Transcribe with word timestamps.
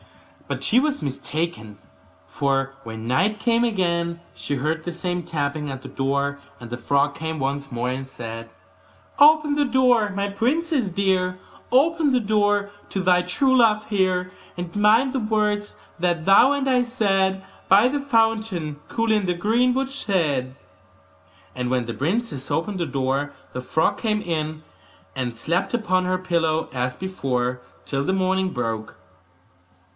But 0.47 0.63
she 0.65 0.79
was 0.79 1.03
mistaken; 1.03 1.77
for 2.25 2.73
when 2.83 3.07
night 3.07 3.39
came 3.39 3.63
again 3.63 4.19
she 4.33 4.55
heard 4.55 4.83
the 4.83 4.91
same 4.91 5.21
tapping 5.23 5.69
at 5.69 5.81
the 5.83 5.87
door; 5.87 6.39
and 6.59 6.69
the 6.69 6.75
frog 6.75 7.13
came 7.15 7.39
once 7.39 7.71
more, 7.71 7.87
and 7.89 8.05
said: 8.05 8.49
'Open 9.19 9.53
the 9.53 9.63
door, 9.63 10.09
my 10.09 10.27
princess 10.27 10.89
dear, 10.89 11.39
Open 11.71 12.11
the 12.11 12.19
door 12.19 12.71
to 12.89 12.99
thy 12.99 13.21
true 13.21 13.55
love 13.55 13.87
here! 13.89 14.31
And 14.57 14.75
mind 14.75 15.13
the 15.13 15.19
words 15.19 15.75
that 15.99 16.25
thou 16.25 16.51
and 16.51 16.67
I 16.67 16.81
said 16.81 17.45
By 17.69 17.87
the 17.87 18.01
fountain 18.01 18.79
cool, 18.89 19.11
in 19.11 19.27
the 19.27 19.35
greenwood 19.35 19.91
shade.' 19.91 20.55
And 21.55 21.69
when 21.69 21.85
the 21.85 21.93
princess 21.93 22.49
opened 22.51 22.79
the 22.79 22.87
door 22.87 23.33
the 23.53 23.61
frog 23.61 23.99
came 23.99 24.21
in, 24.21 24.63
and 25.15 25.37
slept 25.37 25.75
upon 25.75 26.05
her 26.05 26.17
pillow 26.17 26.69
as 26.73 26.95
before, 26.97 27.61
till 27.85 28.03
the 28.03 28.13
morning 28.13 28.49
broke. 28.49 28.97